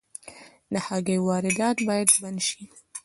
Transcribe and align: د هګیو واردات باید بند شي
د 0.71 0.73
هګیو 0.87 1.25
واردات 1.27 1.77
باید 1.89 2.09
بند 2.21 2.39
شي 2.47 2.63